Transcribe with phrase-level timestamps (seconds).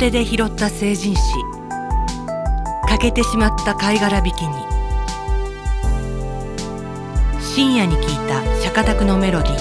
[0.00, 1.20] 手で拾った成人史
[2.88, 4.54] 欠けてしまった貝殻引きに。
[7.38, 9.56] 深夜に聞いた釈迦宅のメロディー。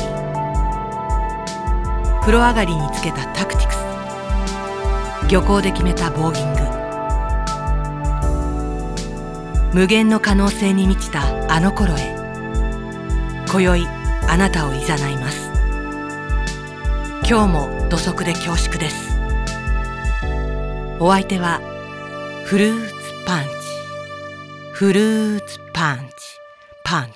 [2.21, 3.79] 風呂上がりにつけたタクティクス。
[5.29, 6.53] 漁港で決めたボーギン
[9.73, 9.77] グ。
[9.77, 12.15] 無限の可能性に満ちたあの頃へ。
[13.51, 13.85] 今宵
[14.29, 15.51] あなたをいざないます。
[17.29, 19.08] 今日も土足で恐縮です。
[21.01, 21.61] お相手は
[22.43, 22.93] フルーツ
[23.25, 23.49] パンチ。
[24.73, 26.03] フルーツパンチ。
[26.83, 27.13] パンチ。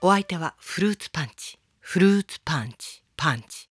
[0.00, 1.58] お相手はフルーツパンチ。
[1.80, 3.02] フルーツパンチ。
[3.14, 3.68] パンチ。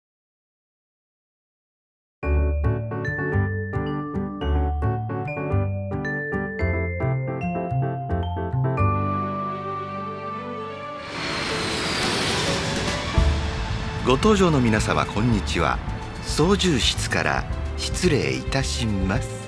[14.05, 15.79] ご搭乗の皆様こんにちは。
[16.21, 19.47] 操縦室から失礼いたします。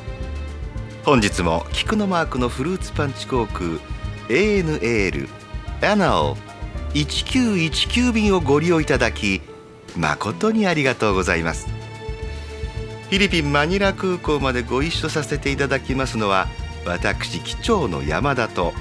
[1.04, 3.80] 本日も菊のマークのフルーツパンチ航空
[4.28, 5.28] ANAL
[5.82, 6.38] アナオ
[6.94, 9.42] 1919便をご利用いただき
[9.96, 11.68] 誠にありがとうございます。
[13.10, 16.48] フィリピンマニラ空港までご一緒させていただきますのは
[16.86, 18.74] 私機長の山田と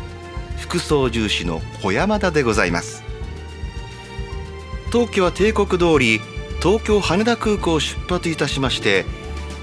[0.58, 3.02] 副操縦士の小山田でございます。
[4.90, 6.20] 当機は帝国通り
[6.62, 9.06] 東京羽田空港を出発いたしまして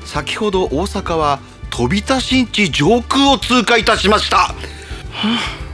[0.06, 1.40] 先ほど大阪は
[1.70, 4.54] 飛び田新地上空を通過いたしました、は
[5.12, 5.66] あ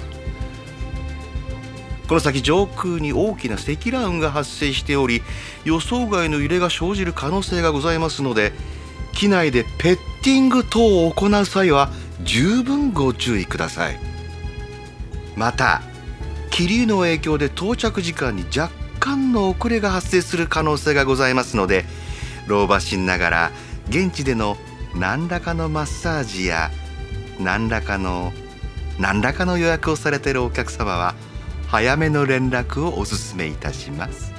[2.08, 5.22] この先上空に大きな積乱雲が発生しており
[5.64, 8.52] 予想外の揺れが生じる可能性がございますので
[9.14, 11.90] 機内でペッティング等を行う際は
[12.24, 14.00] 十分ご注意ください。
[15.38, 15.81] また
[16.50, 21.86] 気流の影響で到着時間に若干の遅れが発生する可能性がございますので
[22.46, 23.52] 老婆心ながら
[23.91, 24.56] 現地での
[24.96, 26.72] 何らかのマッサージや
[27.41, 28.31] 何らかの
[28.97, 31.13] 何らかの予約をされているお客様は
[31.68, 34.31] 早めの連絡をお勧めいたします。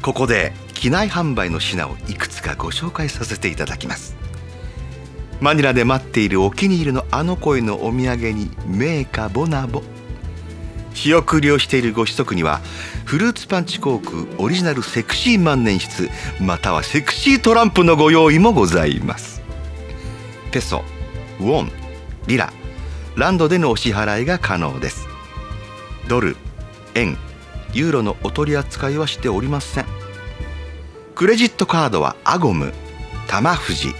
[0.00, 4.16] ここで機内販売の品をいくつかご紹介させていただきます。
[5.42, 9.82] マニラで待っているお気に入りのあの声のお土産にメーカボナボ。
[10.94, 12.62] 仕送りをしているご子息には
[13.04, 19.42] フルーツパンチ航空オリジナルセクシー万年筆またはセクシートランプのご用意もございます。
[20.50, 20.82] ペソ
[21.40, 21.72] ウォン
[22.26, 22.52] リラ
[23.16, 25.06] ランドでのお支払いが可能です。
[26.08, 26.36] ドル
[26.94, 27.16] 円
[27.72, 29.86] ユーロのお取り扱いはしておりません。
[31.14, 32.72] クレジットカードはアゴム
[33.28, 33.94] タマフジ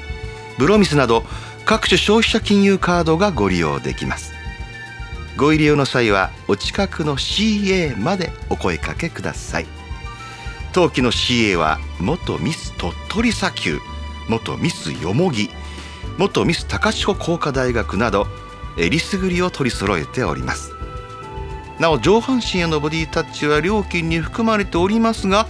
[0.58, 1.22] ブロミスなど
[1.64, 4.31] 各種消費者金融カードがご利用できます。
[5.37, 9.66] ご入り用の際はお近くの CA までお声かけください。
[10.72, 13.78] 当期の CA は元ミス鳥取砂丘
[14.28, 15.50] 元ミスよもぎ
[16.19, 18.26] 元ミス高千穂工科大学など
[18.78, 20.72] えりすぐりを取り揃えております。
[21.78, 25.47] なお上半身へのボディタッチは料金に含まれておりますが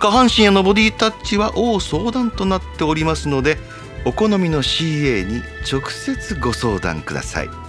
[0.00, 3.58] 下半身へのボディタッチは大相談となっておりますので
[4.04, 7.59] お好みの CA に直接ご相談ください。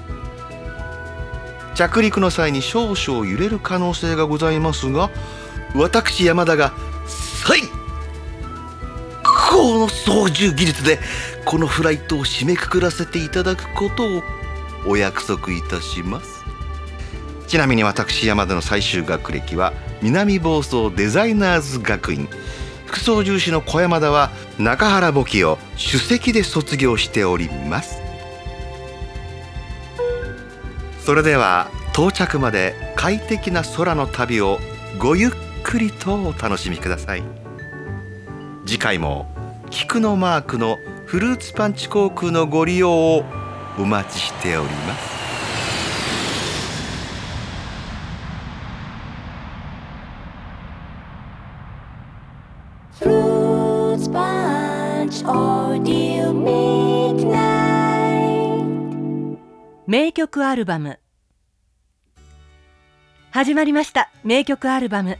[1.75, 5.09] 着陸の際に少々揺れる可能性がございますが
[5.75, 6.73] 私山田が
[7.05, 7.61] 最
[9.51, 10.99] 高の操縦技術で
[11.45, 14.21] このフライトを締めくくらせていただくことを
[14.87, 16.41] お約束いたします。
[17.47, 22.29] ちなみに私山田の最終学歴は南房総デザイナーズ学院。
[22.85, 28.00] 副操縦士の小山田は中原簿記を首席で卒業しております。
[31.03, 34.59] それでは到着まで快適な空の旅を
[34.99, 35.31] ごゆっ
[35.63, 37.23] くりとお楽しみください。
[38.65, 39.27] 次回も
[39.71, 40.77] 菊のマークの
[41.07, 43.23] フルーツパンチ航空のご利用を
[43.79, 45.20] お待ちしております。
[60.31, 60.97] 曲アルバム。
[63.31, 65.17] 始まりました名曲アルバム。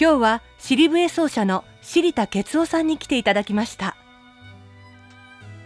[0.00, 3.94] 今日は尻笛奏者の尻田哲夫さんに来ていただきました。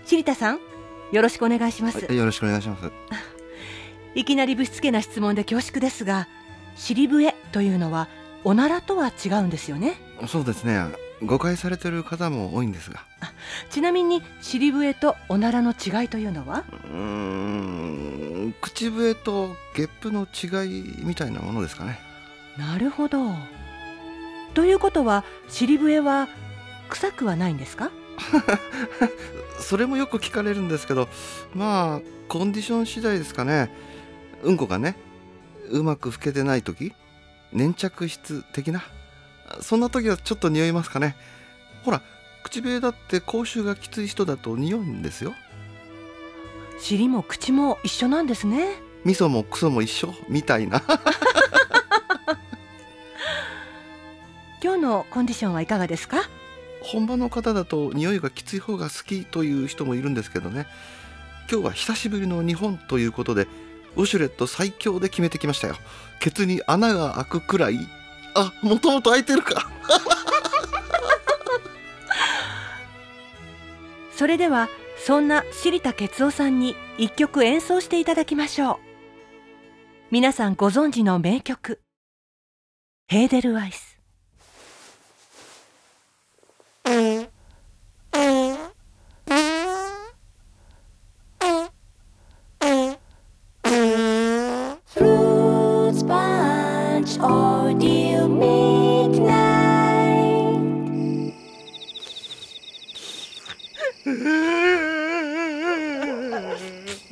[0.06, 0.58] 尻田さん
[1.12, 2.90] よろしくお願いします、よろしくお願いします。
[4.16, 6.26] いきなりぶしつけな質問で恐縮ですが
[6.74, 8.08] 尻笛というのは
[8.42, 10.00] おならとは違うんですよね。
[10.26, 10.82] そうですね。
[11.22, 13.00] 誤解されてる方も多いんですが。
[13.70, 16.64] ちなみに尻笛とおならの違いというのは？
[16.84, 17.85] うーん、
[18.60, 21.98] 口笛とゲップの違いみたいなものですかね。
[22.58, 23.34] なるほど。
[24.54, 26.28] ということは尻笛は
[26.88, 27.90] 臭くはないんですか？
[29.60, 31.08] それもよく聞かれるんですけど
[31.54, 33.70] まあコンディション次第ですかね。
[34.42, 34.96] うんこがね
[35.70, 36.92] うまく拭けてない時
[37.52, 38.82] 粘着質的な
[39.60, 41.16] そんな時はちょっと匂いますかね。
[41.84, 42.02] ほら
[42.42, 45.34] 口笛だって口臭がきつい人だと匂うんですよ
[46.80, 48.76] 尻も口も一緒なんですね。
[49.04, 50.82] 味噌もクソも一緒みたいな。
[54.62, 56.18] 今日のコンディションはいかがですか？
[56.82, 60.66] 本場の方だと匂いがきつい方が好きという人もいるんですけどね。
[61.50, 63.46] 今日は久しぶりの日本ということで
[63.96, 65.76] ウォシュレット最強で決めてきましたよ。
[66.20, 67.78] ケツに穴が開くくらい。
[68.34, 69.68] あもともと開いてるか。
[74.14, 74.68] それでは
[75.06, 78.76] そんな知田哲夫さんに一曲演奏していただきましょう。
[80.10, 81.80] 皆さんご存知の名曲。
[83.06, 83.85] ヘーデルワイス。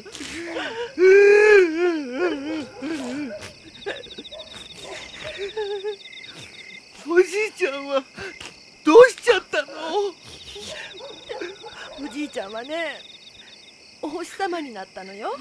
[7.07, 8.03] おじいちゃんは
[8.85, 9.69] どうしちゃったの？
[12.05, 12.99] おじいちゃんはね
[14.03, 15.35] お星様になったのよ。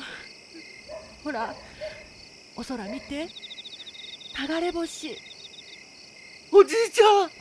[1.24, 1.56] ほら
[2.56, 3.28] お空見て。
[4.48, 5.16] 流れ星。
[6.52, 7.32] おじいちゃん！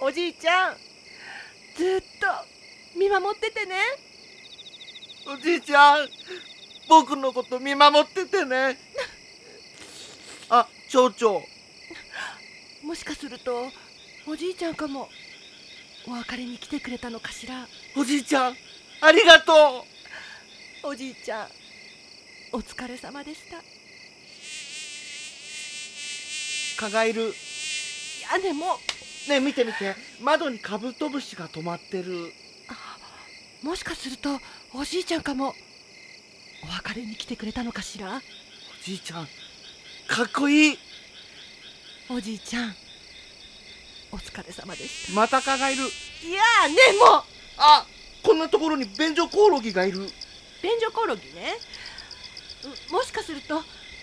[0.00, 0.76] おじいちゃん
[1.76, 2.26] ずっと
[2.98, 3.76] 見守っててね
[5.28, 6.08] おじいちゃん
[6.88, 8.78] 僕のこと見守っててね。
[10.48, 11.40] あ蝶々
[12.84, 13.64] もしかすると
[14.28, 15.08] おじいちゃんかも
[16.06, 17.66] お別れに来てくれたのかしら。
[17.96, 18.54] おじいちゃん
[19.00, 19.84] ありがと
[20.84, 20.88] う。
[20.90, 21.48] おじいちゃん
[22.52, 23.60] お疲れ様でした。
[26.80, 27.34] 蚊がいる。
[28.30, 28.78] 屋根も。
[29.28, 29.96] ねえ見て見て。
[30.20, 32.32] 窓にカブトムシが止まってる。
[33.62, 34.38] もしかすると
[34.78, 35.54] おじいちゃんかも。
[36.62, 38.16] お別れに来てくれたのかしら？
[38.16, 38.20] お
[38.84, 39.26] じいちゃん
[40.06, 40.78] かっこいい。
[42.10, 42.74] おじいちゃん
[44.12, 45.82] お疲れ様でしまた蚊がいる。
[45.82, 47.20] たいやーねも。
[47.20, 47.22] う
[47.56, 47.86] あ
[48.22, 50.00] こんなところに便所コオロギがいる。
[50.62, 51.54] 便所コオロギね。
[52.90, 53.62] うもしかすると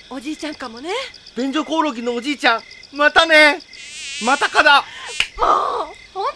[0.09, 0.89] おじいちゃんかもね。
[1.37, 2.61] 便所コオロギのおじいちゃん
[2.93, 3.59] またね。
[4.25, 4.83] また蚊だ。
[5.37, 5.47] もう
[6.15, 6.33] ほんと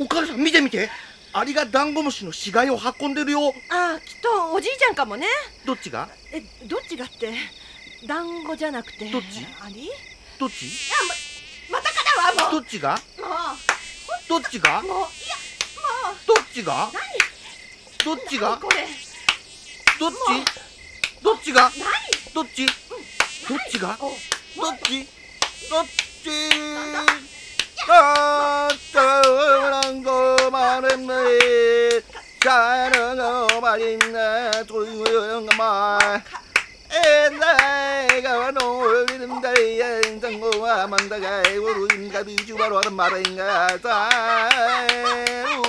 [0.00, 0.90] お母さん見て見て
[1.32, 3.40] アリがダンゴムシの死骸を運んでるよ。
[3.40, 3.50] 嫌
[3.94, 5.26] あーきっとおじいちゃんかもね。
[5.66, 6.08] どっちが？
[6.32, 7.34] えどっちがって？
[8.06, 9.10] 団子じゃなくて。
[9.10, 9.46] どっち？
[9.62, 9.92] ありいや
[10.38, 10.64] どっち？
[11.70, 12.02] ままたか
[12.34, 12.94] だわもどっちが？
[12.94, 13.28] うも
[14.28, 14.80] どっちが？
[14.80, 15.08] うもういやも
[16.26, 16.90] どっちが？
[18.04, 18.54] どっちが？
[18.54, 18.86] うこれ？
[20.00, 20.16] どっち？
[21.22, 21.70] どっちが？
[21.70, 21.72] 何？
[22.34, 22.66] どっち？
[22.66, 22.72] ど
[23.54, 23.98] っちが？
[24.00, 24.02] お
[24.62, 25.06] どっち？
[25.70, 26.28] どっち？
[27.90, 28.94] あー
[29.70, 30.10] なんこまれめかるのまりなというがまえないがのりんだ
[39.58, 44.08] いやんたんごはまんだがいおるんがびじゅわろらまれんがさ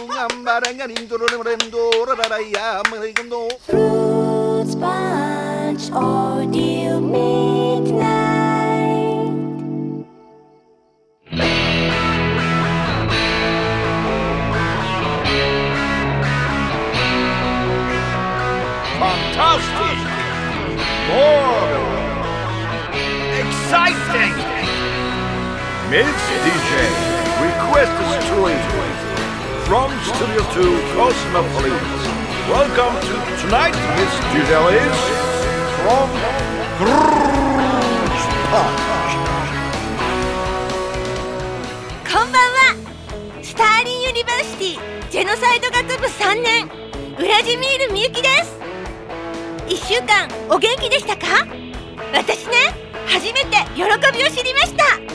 [0.04, 8.29] うがんばらんがりんどろれもれんどらららやまれんど Fruits punch or deal midnight.
[25.90, 26.06] Mix
[26.46, 26.86] DJ,
[27.42, 28.62] request a stream
[29.66, 30.62] from Studio 2
[30.94, 31.82] Cosmopolis.
[32.48, 34.54] Welcome to tonight, Miss DJ
[34.86, 35.00] is
[35.82, 36.08] from
[36.78, 37.50] Grrrr
[38.54, 38.90] Punch.
[42.06, 42.76] こんばんは
[43.42, 46.70] スターリンユニバーシティジェノサイド学部3年
[47.18, 48.60] ウラジミールみゆきです
[49.66, 51.48] 1週間お元気でしたか
[52.14, 52.54] 私ね
[53.08, 53.82] 初めて喜
[54.16, 55.09] びを知りました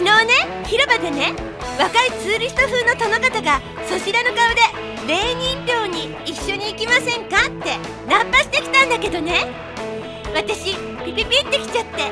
[0.00, 1.34] 昨日ね広場でね
[1.78, 4.64] 若いツーリスト風の殿方がそちらの顔で
[5.06, 7.76] 霊人寮に一緒に行きませんかって
[8.08, 9.44] ナンパしてきたんだけどね。
[10.34, 12.04] 私ピピピってきちゃって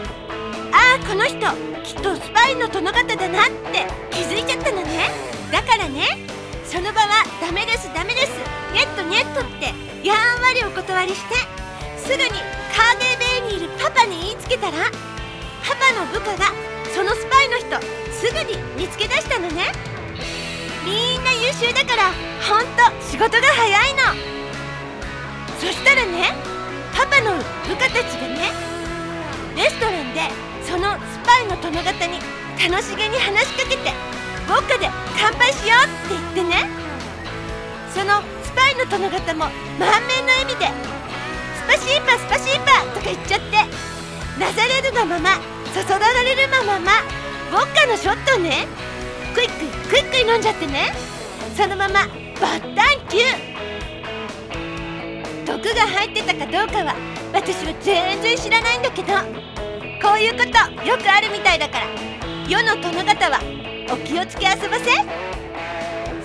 [0.71, 1.39] ああこの人
[1.83, 5.09] きっとスパイの殿方だなって気づいちゃったのね。
[5.51, 6.05] だからね
[6.67, 8.33] その場はダメですダメです
[8.75, 9.73] ネットネットって
[10.07, 11.35] やんわりお断りして
[11.97, 12.29] すぐに
[13.49, 14.77] KGB にいるパパに言いつけたら
[15.65, 16.53] パパの部下が
[16.95, 17.81] そのスパイの人
[18.13, 19.73] すぐに見つけ出したのね。
[20.85, 24.39] みんな優秀だからほんと仕事が早いの。
[25.59, 26.33] そしたらね
[26.95, 28.53] パパの部下たちがね
[29.57, 30.21] レストランで
[30.63, 32.19] そのスパイの殿方に
[32.63, 33.91] 楽しげに話しかけて
[34.47, 36.69] ウォッカで乾杯しようって言ってね
[37.93, 39.47] そのスパイの殿方も
[39.79, 40.67] 満面の笑みで
[41.59, 43.57] 「спасибо спасибо」とか言っちゃって
[44.39, 46.93] なされるがままそそられるまま
[47.51, 48.67] ウォッカのショットね。
[49.35, 50.93] クイックイクイックイ飲んじゃってね。
[51.57, 52.07] そのまま
[52.41, 55.47] バッタンキュー。
[55.47, 56.95] 毒が入ってたかどうかは
[57.33, 59.13] 私は全然知らないんだけど。
[60.01, 60.51] こういうこと
[60.85, 61.87] よくあるみたいだから。
[62.49, 63.41] 世の殿方は
[63.91, 64.93] お気をつけ遊ばせ。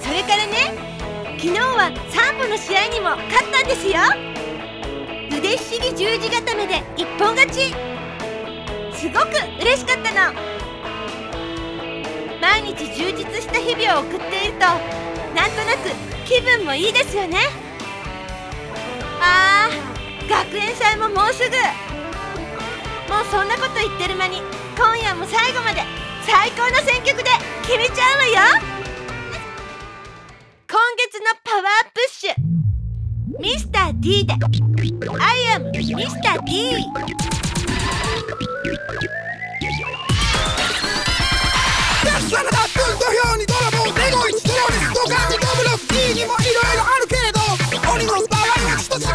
[0.02, 0.74] それからね
[1.38, 4.00] 昨日はサンボの試合にも勝ったんですよ。
[5.38, 7.93] 腕ひしぎ十字固めで一本勝ち。
[9.04, 9.26] すごく
[9.60, 10.34] 嬉しかったの。
[12.40, 15.92] 毎日充実した日々を送っているとなんとなく
[16.24, 17.38] 気分もいいですよね。
[19.20, 21.58] あー学園祭ももうすぐ。
[23.12, 24.42] もうそんなこと言ってる間に
[24.78, 25.82] 今夜も最後まで
[26.26, 27.24] 最高の選曲で
[27.64, 28.62] 決めちゃうわよ。
[30.70, 32.34] 今月のパワープッシュ。
[33.42, 34.40] ミスター D で I
[35.58, 36.42] am Mr.
[36.46, 37.43] D
[38.44, 38.50] サ
[42.44, 46.12] ラダ分土俵に泥棒デゴイチテロリストガミドブロ D!
[46.14, 47.40] にもいろいろあるけれど
[47.94, 49.08] 鬼の場合はちと違う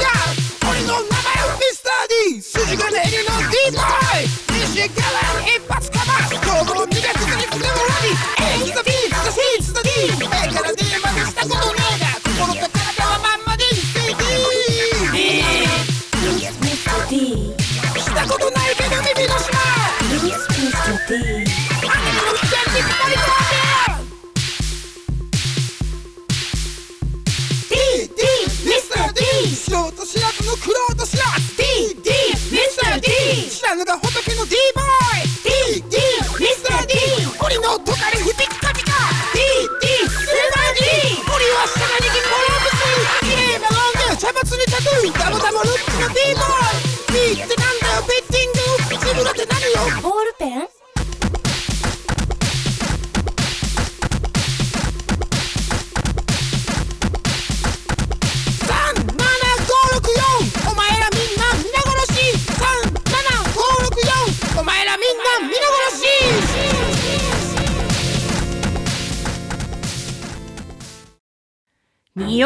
[0.70, 4.32] 鬼の名前はミスター D 筋金入りの D ボーイ!
[4.64, 5.12] 西側
[5.44, 5.57] に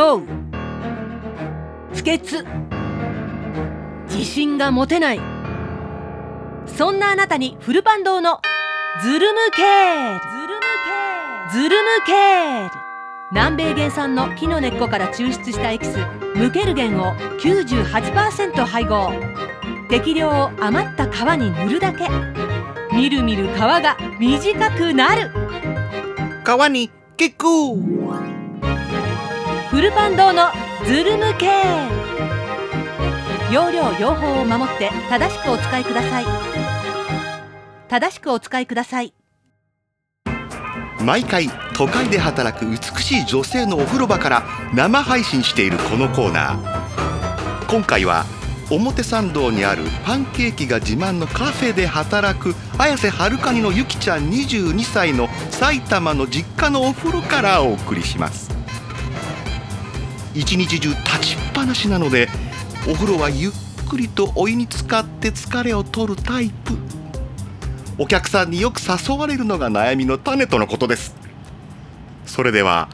[0.02, 0.22] 匂う。
[1.94, 2.44] 不潔。
[4.08, 5.20] 自信が持てない。
[6.66, 8.40] そんなあなたにフルパン堂の。
[9.00, 10.20] ズルムケール。
[11.52, 12.70] ズルムケール。
[13.30, 15.96] 南米原産の木の根っこから抽出したエキス。
[16.34, 19.12] ムケルゲンを98%配合。
[19.88, 22.08] 適量を余った皮に塗るだけ。
[22.92, 25.30] みるみる皮が短くなる。
[26.44, 27.76] 川に結構
[29.72, 30.50] フルパン堂の
[30.84, 31.88] ズルムケー
[33.48, 36.26] ル容量用法を守って正しくお使いください。
[37.88, 39.14] 正しくお使いください。
[41.00, 44.42] 毎回都会で働く美しい女性のお風呂場から
[44.74, 47.70] 生配信しているこのコーナー。
[47.70, 48.26] 今回は
[48.70, 58.61] 表参道にあるパンケーキが自慢のカフェで働く綾瀬はるかにのゆきちゃん22歳の埼玉の実家のお風呂からお送りします。
[60.34, 62.28] 一日中立ちっぱなしなので
[62.88, 63.52] お風呂はゆっ
[63.88, 66.72] くりとお湯に浸かって疲れを取るタイプ。
[67.98, 71.14] お客さんによく誘われるのが悩みの種とのことです。
[72.24, 72.88] それでは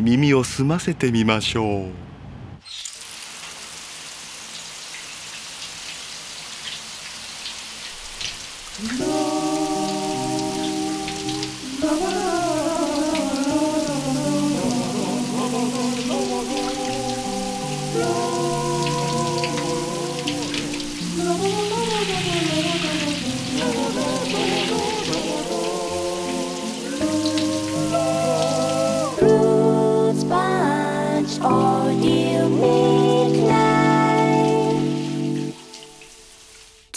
[0.00, 1.86] 耳を澄ませてみましょう「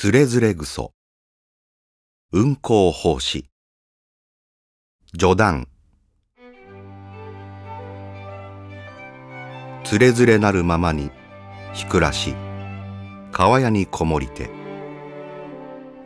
[0.01, 0.91] つれづれ草
[2.31, 3.49] 運行奉仕。
[5.11, 5.67] 序談
[9.83, 11.11] つれづれなるままに
[11.73, 12.33] ひくらし。
[13.33, 14.49] 川屋にこもりて。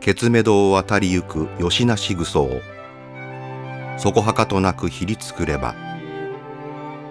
[0.00, 2.60] ケツメドを渡りゆくよしなしぐそを。
[3.96, 5.76] そこはかとなくひりつくれば。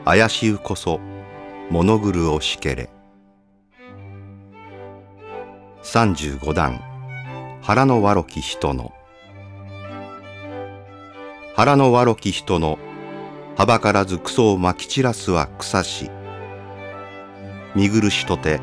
[0.04, 1.00] 怪しうこそ
[1.70, 2.90] 物狂をしけれ。
[5.84, 6.82] 35段。
[7.62, 8.94] 腹の悪き人の。
[11.56, 12.80] 腹の悪き人の。
[13.58, 16.10] はばからず草をまき散らすは草し。
[17.76, 18.62] 見苦しとて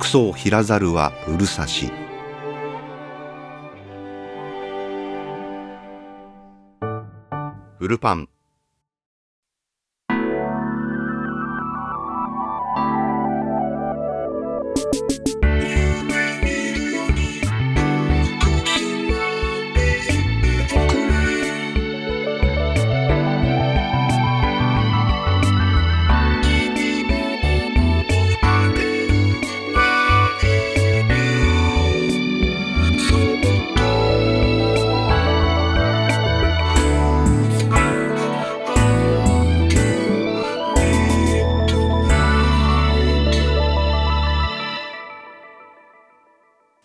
[0.00, 1.92] 草をひらざるはうるさし。
[7.78, 8.28] ウルパン。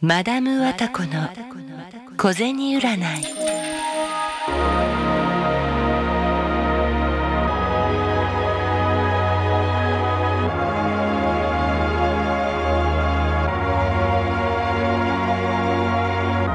[0.06, 1.30] マダム・ワタコの
[2.18, 3.00] 小銭占い。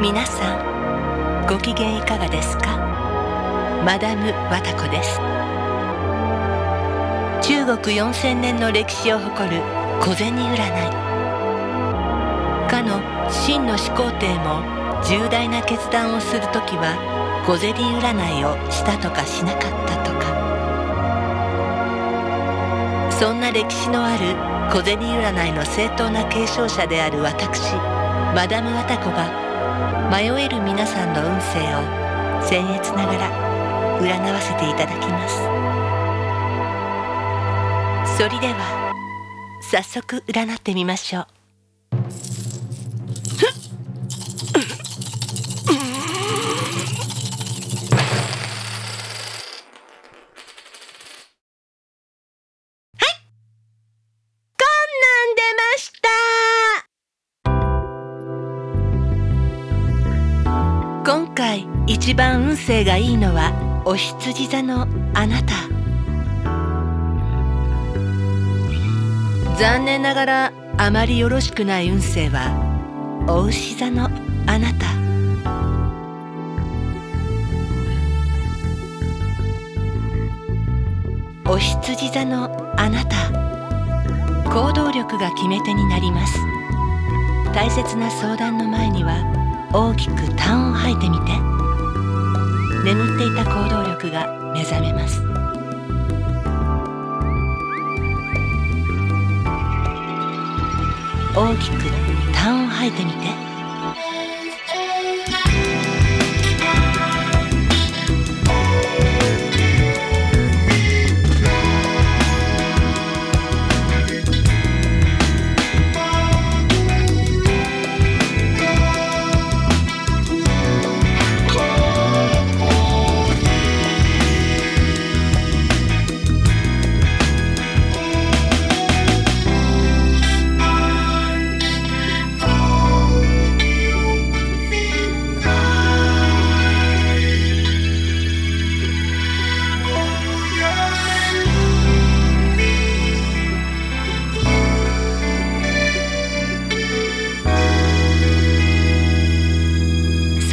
[0.02, 2.76] 皆さんご機嫌いかがですか？
[3.82, 5.18] マダム・ワタコです。
[7.48, 9.62] 中国4000年の歴史を誇る
[10.02, 10.58] 小銭占い。
[12.68, 13.00] かの
[13.30, 14.62] 秦の始皇帝も
[15.04, 16.96] 重大な決断をするときは
[17.46, 20.28] 小銭占いをしたとかしなかったとか。
[23.10, 24.36] そんな歴史のある
[24.70, 27.74] 小銭占いの正当な継承者である私
[28.34, 29.26] マダム・ワタコが
[30.10, 31.82] 迷える皆さんの運勢を
[32.46, 35.36] 僭越ながら占わせていただきます。
[38.16, 38.92] それでは
[39.60, 41.37] 早速占ってみましょう。
[62.00, 65.52] 一番運勢がいいのはお羊座のあなた。
[69.58, 72.54] 残念ながらあまりよろしくない運勢は
[73.28, 74.08] お牛座の
[74.46, 74.86] あなた。
[81.50, 82.48] お羊座の
[82.80, 83.28] あなた。
[84.48, 86.38] 行動力が決め手になります。
[87.52, 89.20] 大切な相談の前には
[89.72, 91.57] 大きく痰を吐いてみて。
[92.84, 95.20] 眠っていた行動力が目覚めます。
[101.36, 101.76] 大きく
[102.32, 103.47] 痰を吐いてみて。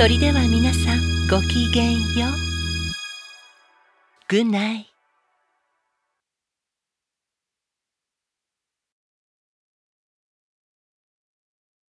[0.05, 2.31] それでは皆さんごきげんよう。
[4.31, 4.94] Good night.